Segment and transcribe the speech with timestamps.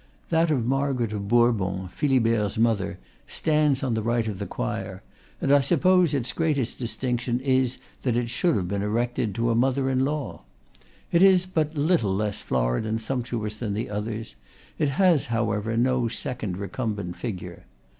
[0.31, 5.03] That of Margaret of Bourbon, Philibert's mother, stands on the right of the choir;
[5.39, 9.51] and I suppose its greatest dis tinction is that it should have been erected to
[9.51, 10.41] a mother in law.
[11.11, 14.33] It is but little less florid and sump tuous than the others;
[14.79, 17.65] it has, however, no second re cumbent figure.